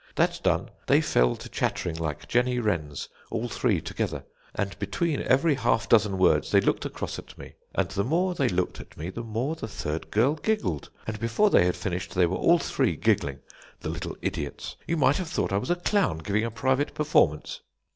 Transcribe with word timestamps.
That 0.15 0.39
done, 0.41 0.69
they 0.87 0.99
fell 0.99 1.35
to 1.35 1.47
chattering 1.47 1.95
like 1.95 2.27
Jenny 2.27 2.57
Wrens, 2.57 3.07
all 3.29 3.47
three 3.47 3.79
together; 3.79 4.23
and 4.55 4.75
between 4.79 5.21
every 5.21 5.53
half 5.53 5.87
dozen 5.87 6.17
words 6.17 6.49
they 6.49 6.59
looked 6.59 6.85
across 6.85 7.19
at 7.19 7.37
me; 7.37 7.53
and 7.75 7.87
the 7.87 8.03
more 8.03 8.33
they 8.33 8.49
looked 8.49 8.79
at 8.81 8.97
me 8.97 9.11
the 9.11 9.21
more 9.21 9.55
the 9.55 9.67
third 9.67 10.09
girl 10.09 10.33
giggled; 10.33 10.89
and 11.05 11.19
before 11.19 11.51
they 11.51 11.65
had 11.67 11.75
finished 11.75 12.15
they 12.15 12.25
were 12.25 12.35
all 12.37 12.57
three 12.57 12.95
giggling, 12.95 13.41
the 13.81 13.89
little 13.89 14.17
idiots; 14.23 14.75
you 14.87 14.97
might 14.97 15.17
have 15.17 15.29
thought 15.29 15.53
I 15.53 15.57
was 15.57 15.69
a 15.69 15.75
clown, 15.75 16.17
giving 16.17 16.45
a 16.45 16.49
private 16.49 16.95
performance. 16.95 17.59